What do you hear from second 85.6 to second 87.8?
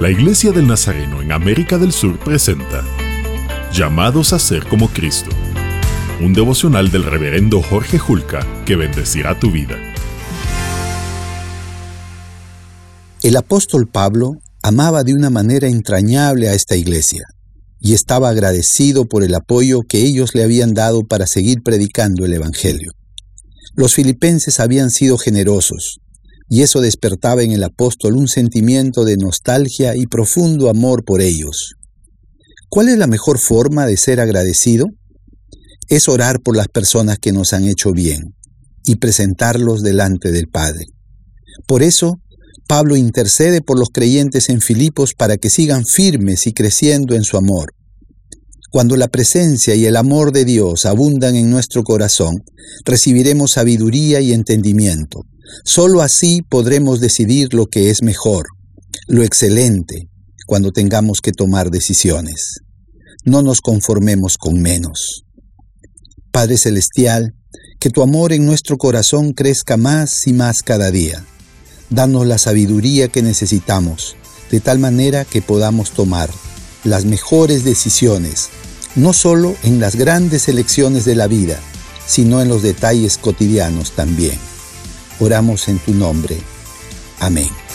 en tu nombre. Amén.